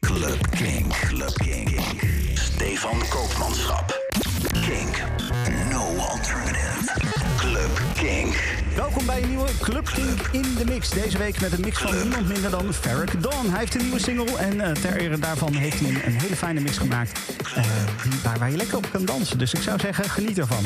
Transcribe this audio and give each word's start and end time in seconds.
Club 0.00 0.50
Kink. 0.50 0.92
Club 1.08 1.32
Kink. 1.34 1.80
Stefan 2.34 2.98
Koopmanschap. 3.08 3.98
Kink. 4.52 5.02
No 5.70 5.96
alternative. 5.96 6.92
Club 7.36 7.80
Kink. 7.94 8.34
Welkom 8.76 9.06
bij 9.06 9.22
een 9.22 9.28
nieuwe 9.28 9.48
Club 9.60 9.90
Kink 9.94 10.20
in 10.32 10.54
de 10.58 10.64
mix. 10.64 10.90
Deze 10.90 11.18
week 11.18 11.40
met 11.40 11.52
een 11.52 11.60
mix 11.60 11.78
van 11.78 11.98
niemand 12.02 12.28
minder 12.28 12.50
dan 12.50 12.72
Farrick 12.74 13.22
Dawn. 13.22 13.48
Hij 13.50 13.58
heeft 13.58 13.74
een 13.74 13.82
nieuwe 13.82 13.98
single 14.00 14.36
en 14.38 14.60
eh, 14.60 14.72
ter 14.72 14.96
ere 14.96 15.18
daarvan 15.18 15.52
heeft 15.54 15.80
hij 15.80 15.88
een, 15.88 16.00
een 16.06 16.20
hele 16.20 16.36
fijne 16.36 16.60
mix 16.60 16.78
gemaakt. 16.78 17.20
eh, 17.54 17.64
waar, 18.22 18.38
waar 18.38 18.50
je 18.50 18.56
lekker 18.56 18.76
op 18.76 18.86
kan 18.92 19.04
dansen. 19.04 19.38
Dus 19.38 19.52
ik 19.54 19.62
zou 19.62 19.78
zeggen, 19.80 20.04
geniet 20.10 20.38
ervan. 20.38 20.64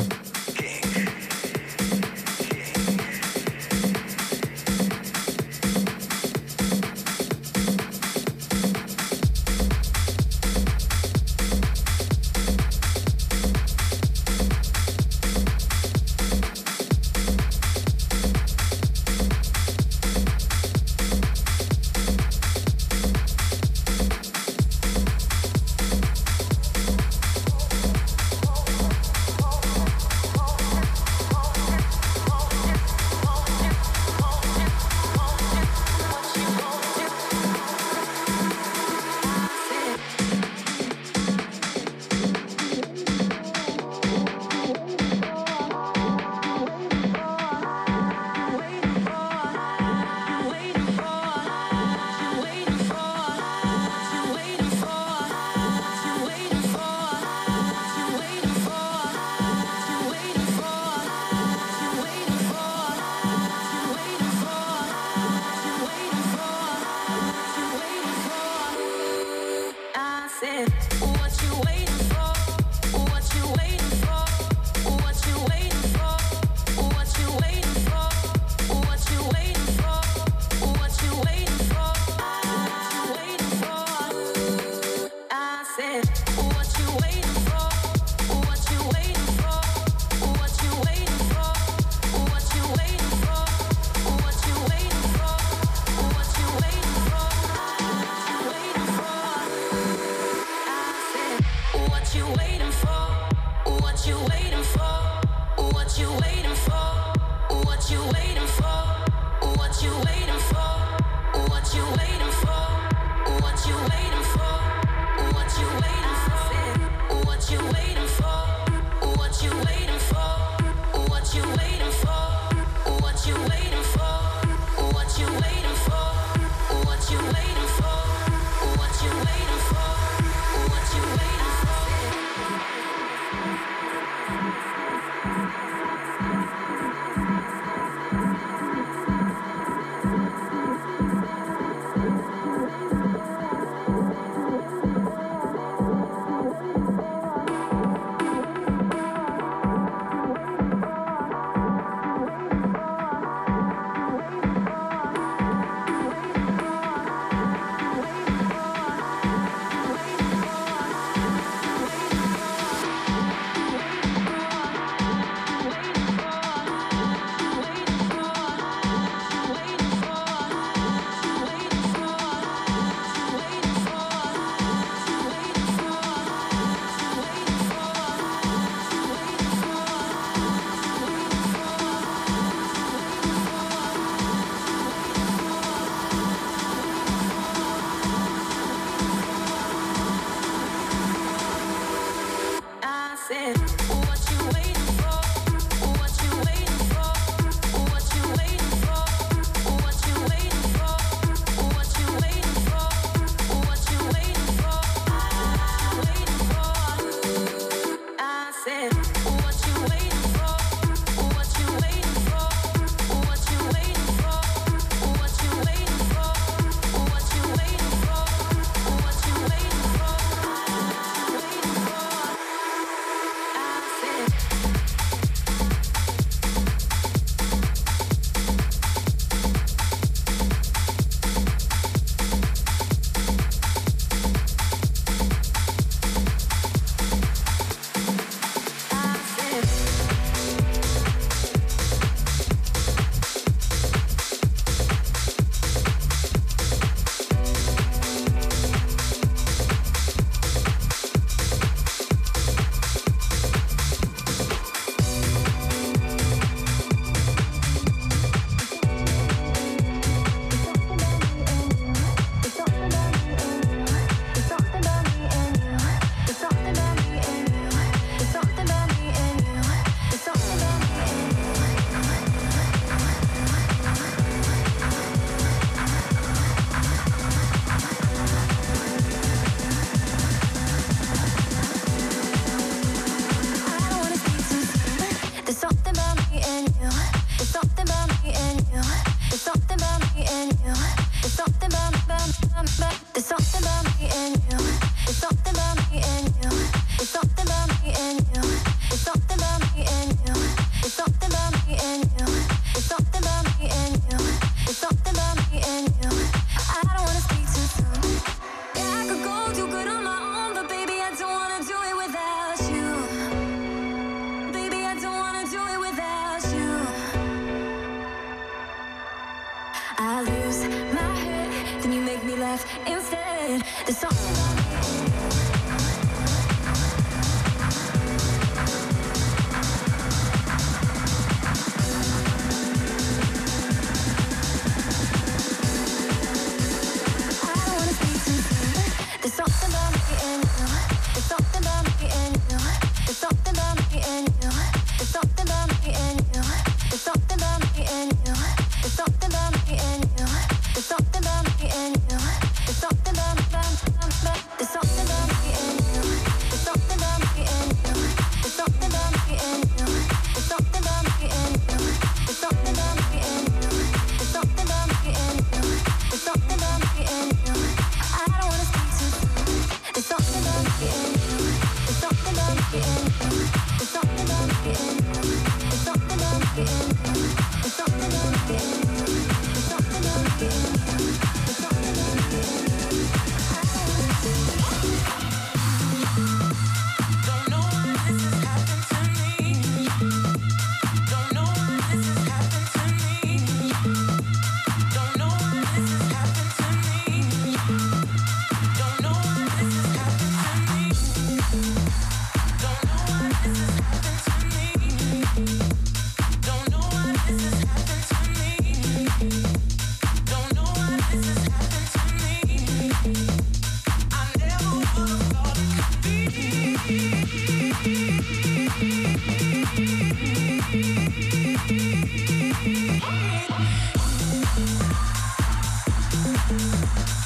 Let 426.47 426.61
me 426.61 427.24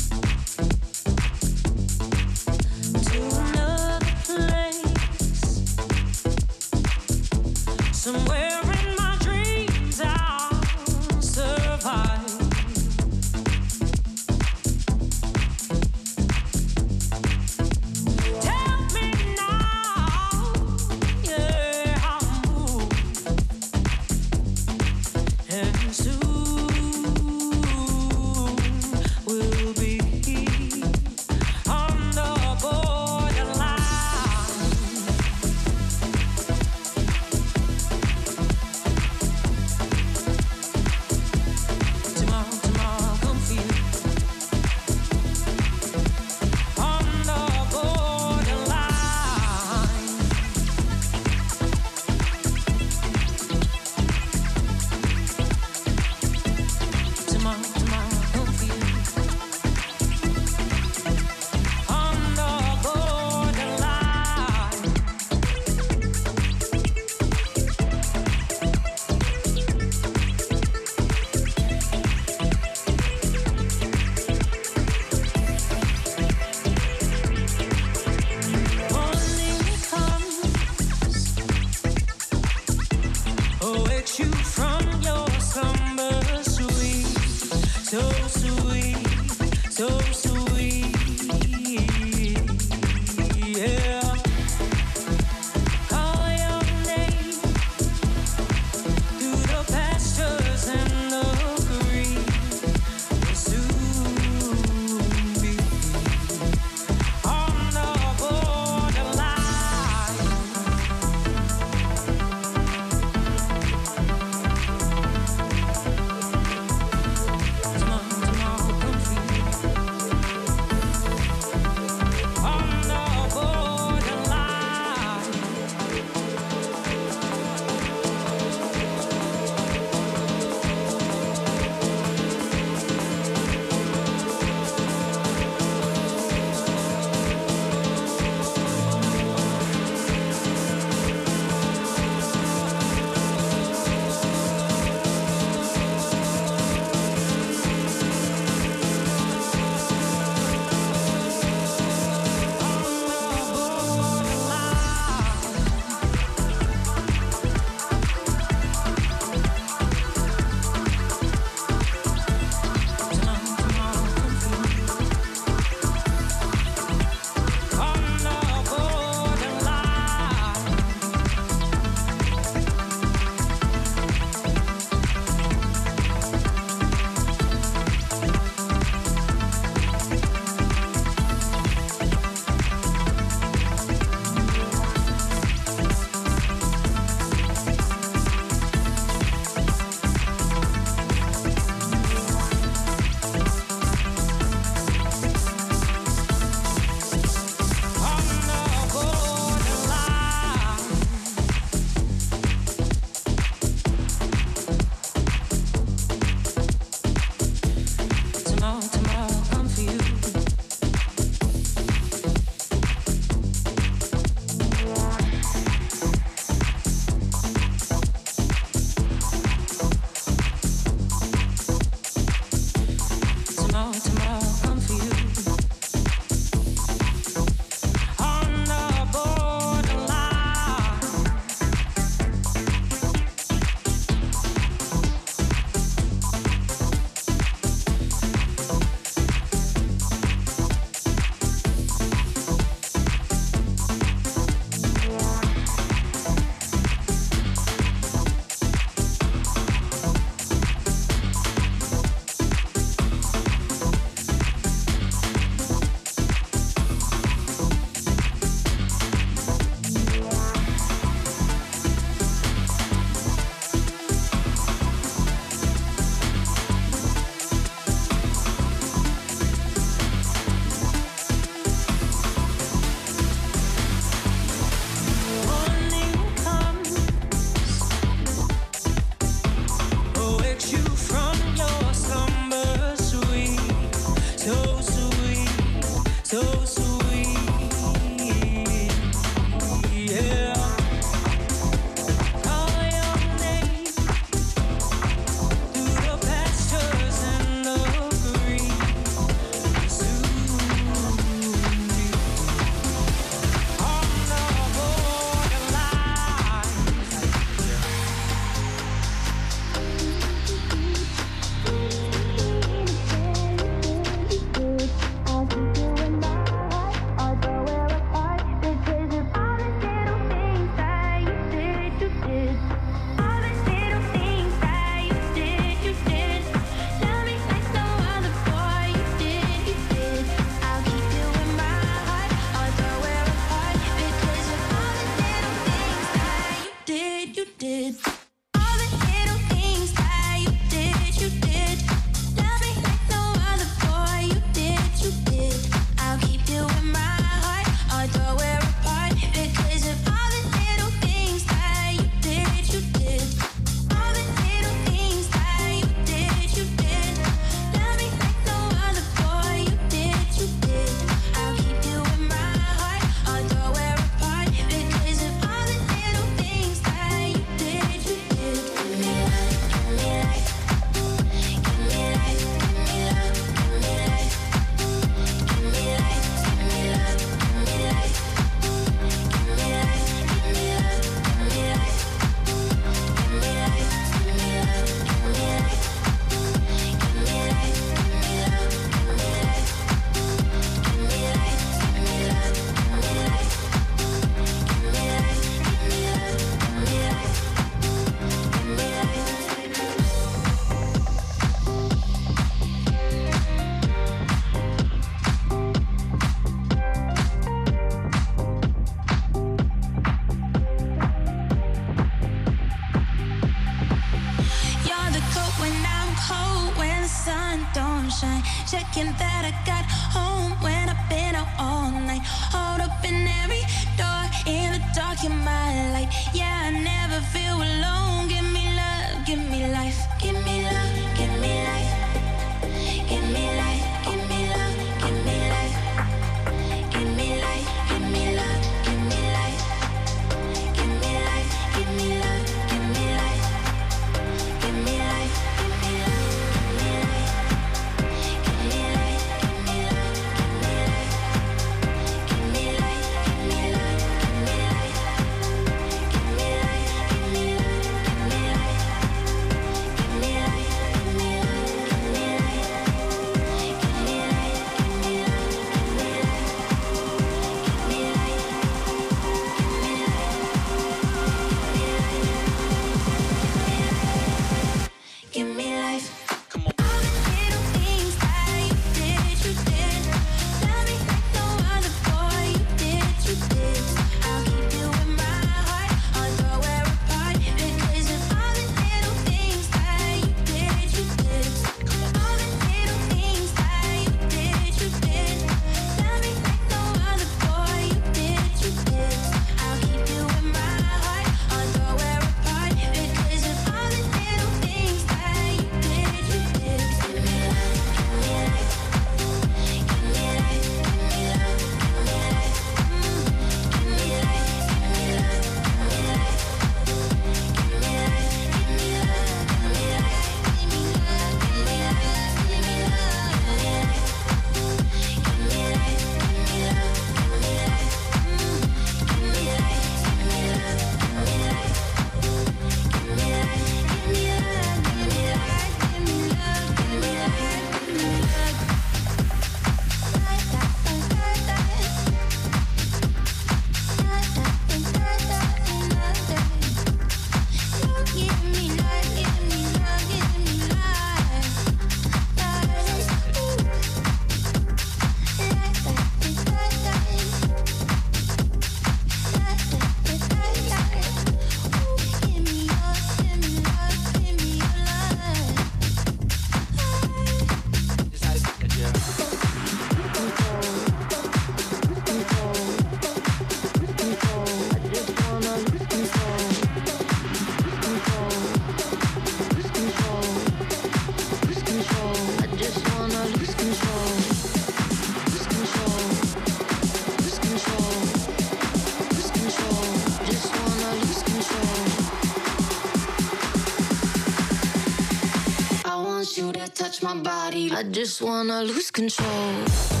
my 597.03 597.15
body. 597.15 597.71
I 597.71 597.83
just 597.83 598.21
wanna 598.21 598.63
lose 598.63 598.91
control. 598.91 600.00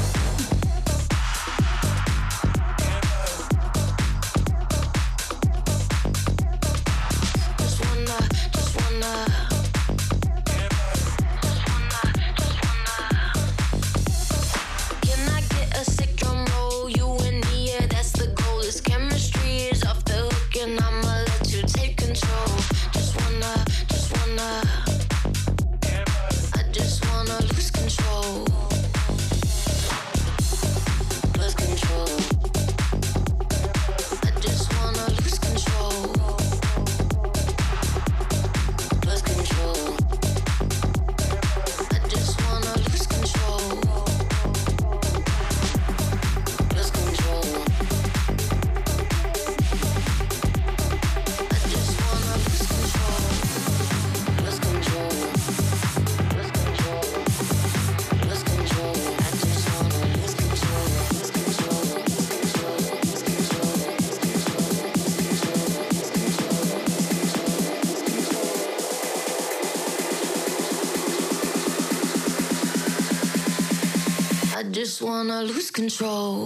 wanna 75.01 75.41
lose 75.43 75.71
control. 75.71 76.45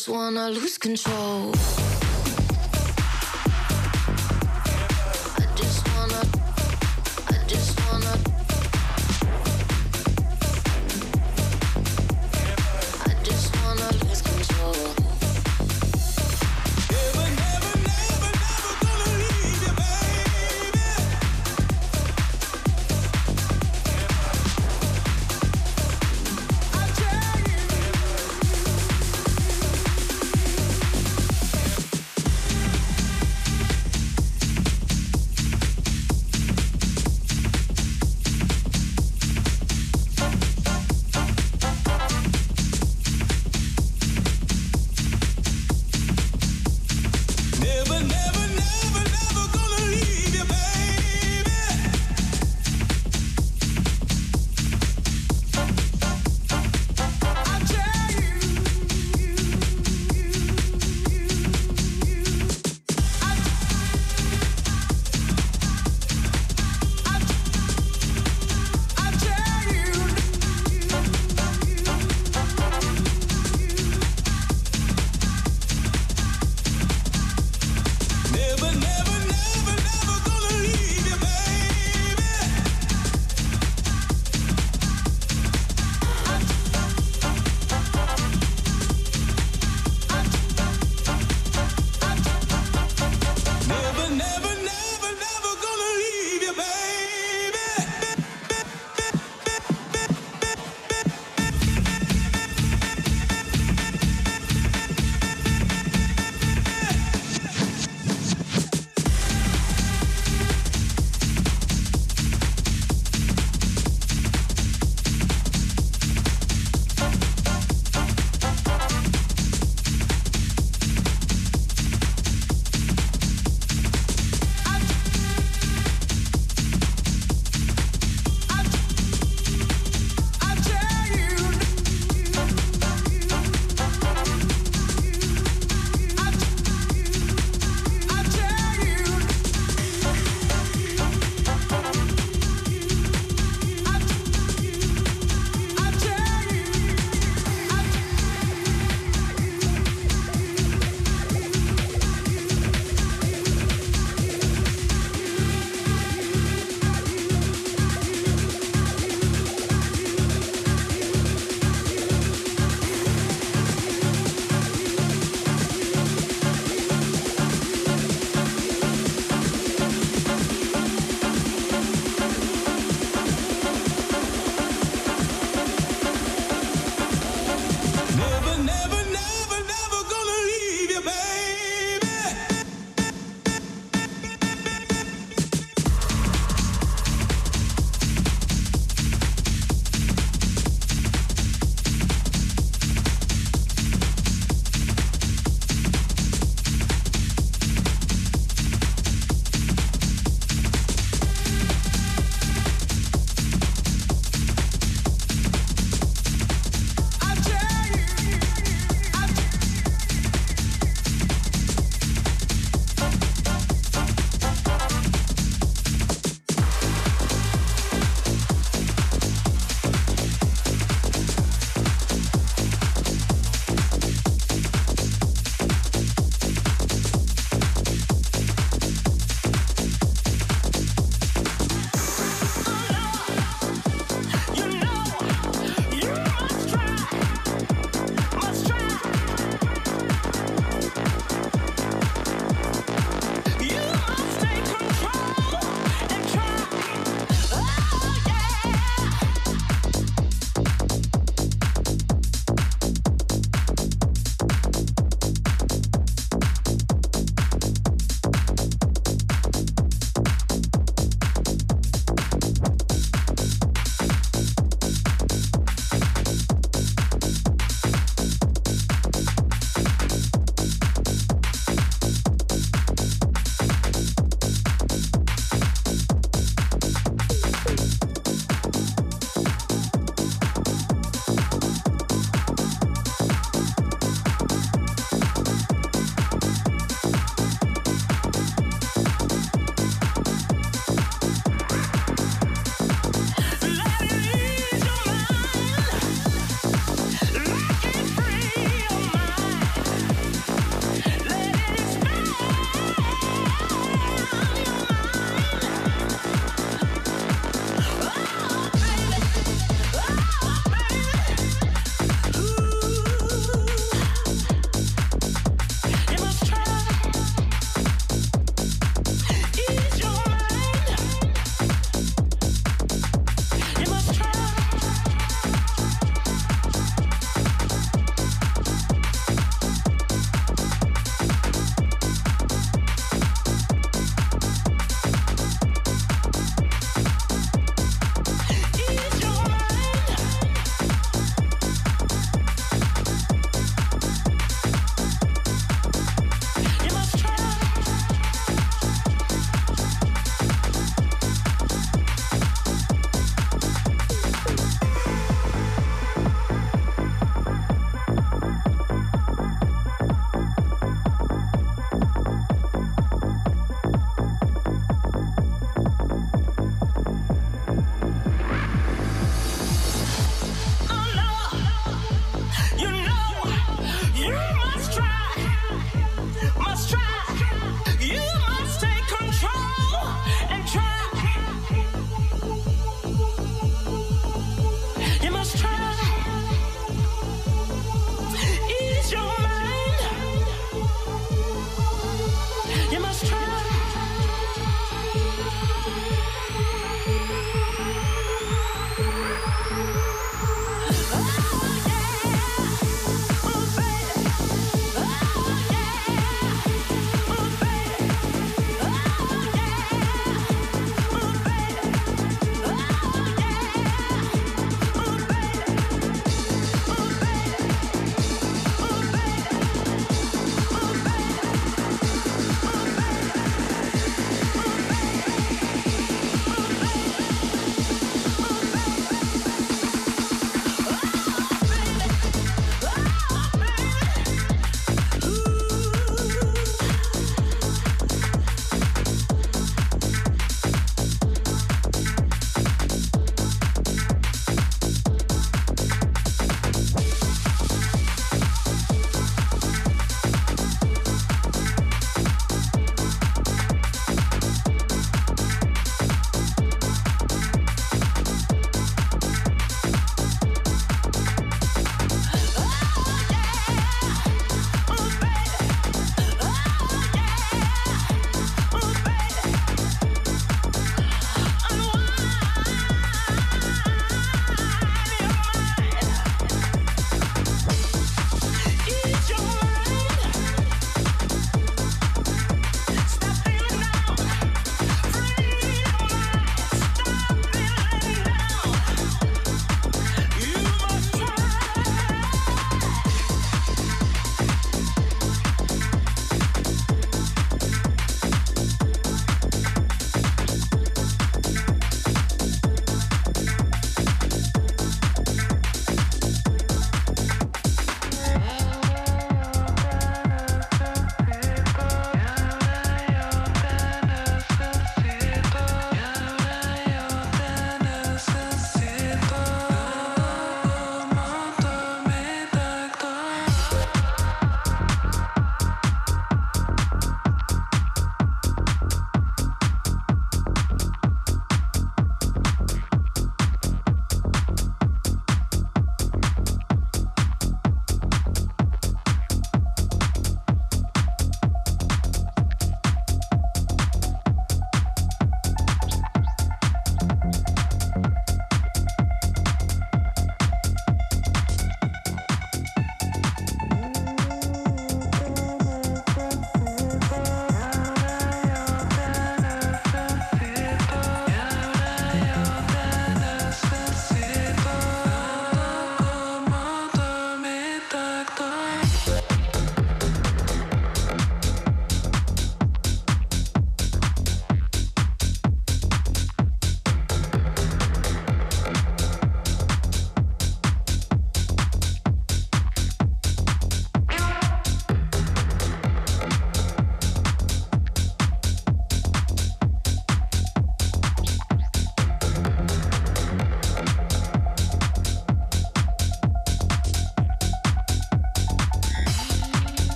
just 0.00 0.08
wanna 0.08 0.48
lose 0.48 0.78
control. 0.78 1.39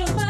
your 0.00 0.14
mind. 0.16 0.29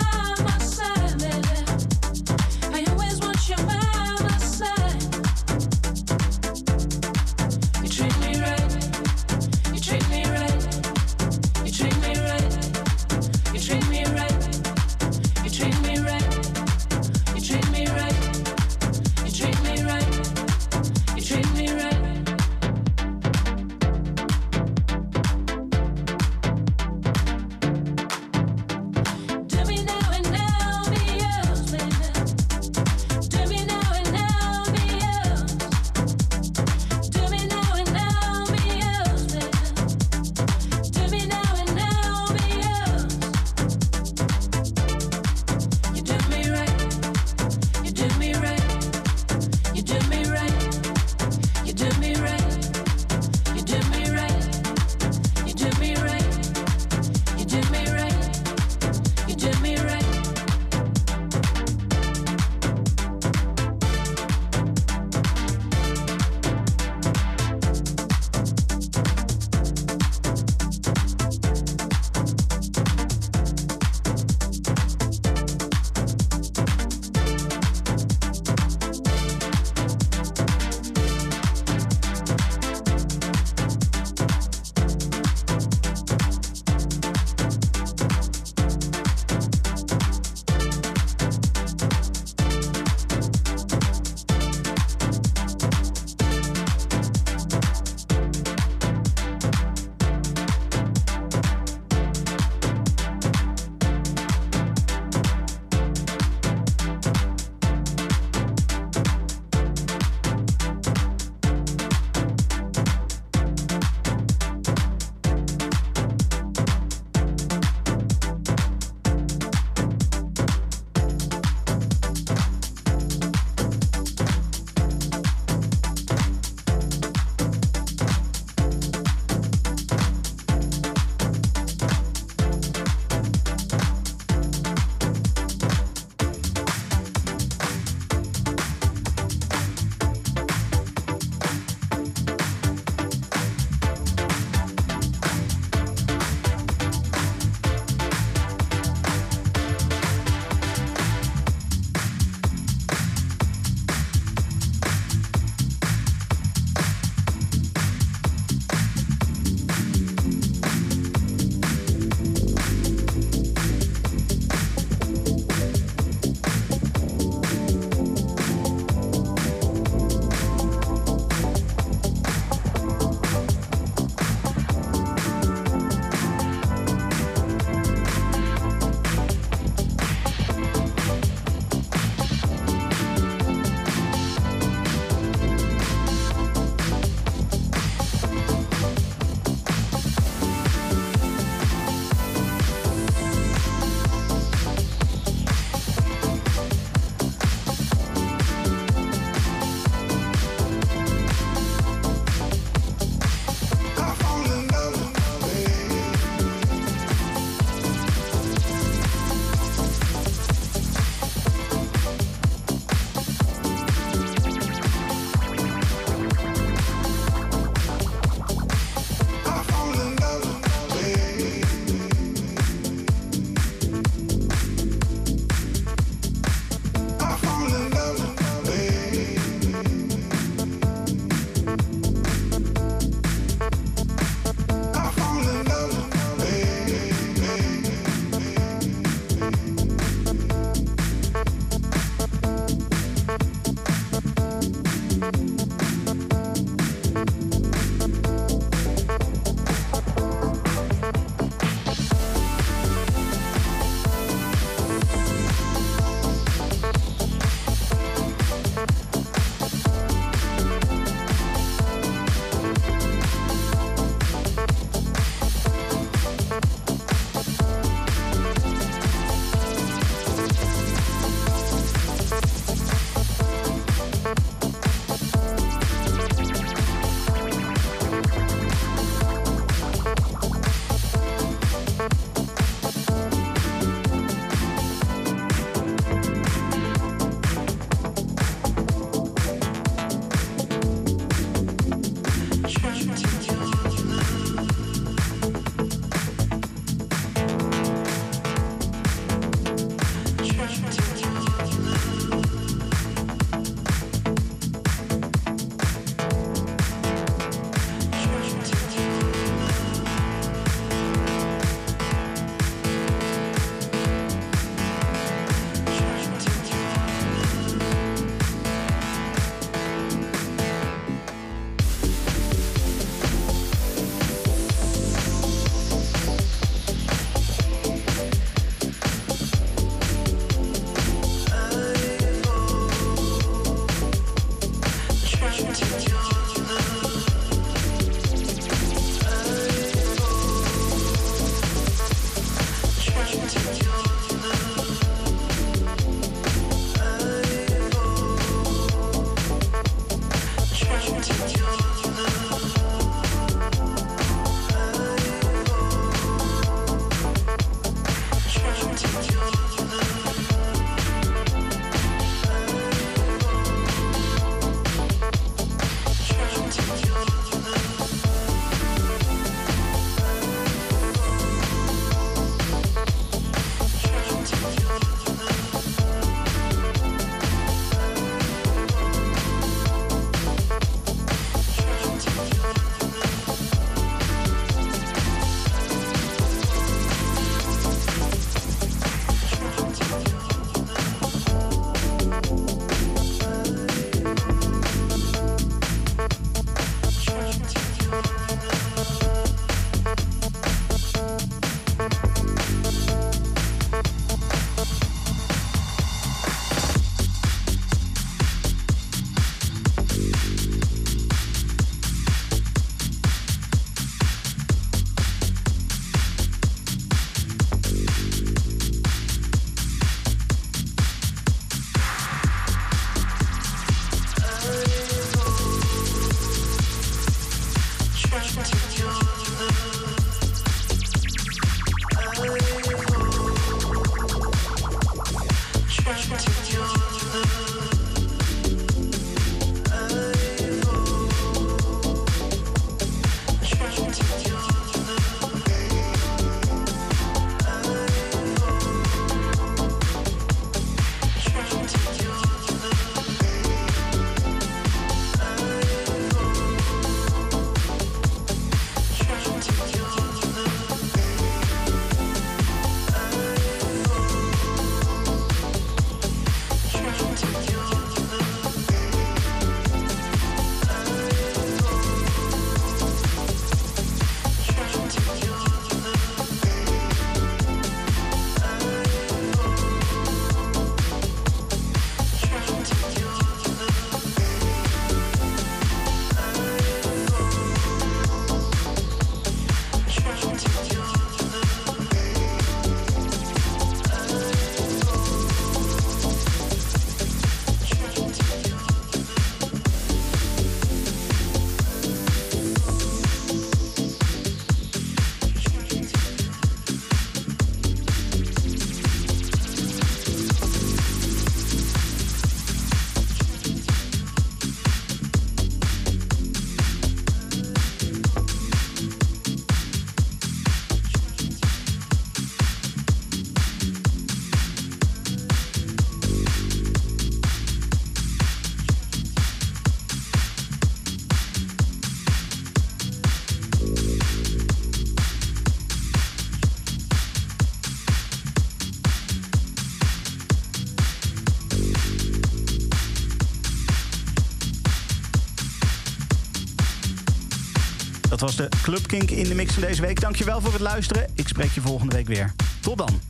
Dat 548.40 548.54
was 548.54 548.68
de 548.68 548.76
Club 548.82 549.06
Kink 549.06 549.30
in 549.30 549.44
de 549.44 549.54
mix 549.54 549.72
van 549.74 549.82
deze 549.82 550.02
week. 550.02 550.20
Dankjewel 550.20 550.60
voor 550.60 550.72
het 550.72 550.80
luisteren. 550.80 551.26
Ik 551.34 551.48
spreek 551.48 551.70
je 551.70 551.80
volgende 551.80 552.16
week 552.16 552.26
weer. 552.26 552.54
Tot 552.80 552.98
dan. 552.98 553.20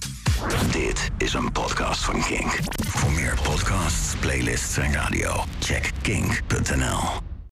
Dit 0.71 1.11
is 1.19 1.33
een 1.33 1.53
podcast 1.53 2.05
van 2.05 2.23
Kink. 2.23 2.59
Voor 2.87 3.13
meer 3.13 3.39
podcasts, 3.43 4.15
playlists 4.21 4.77
en 4.77 4.93
radio, 4.93 5.45
check 5.59 5.91
kink.nl. 6.03 7.20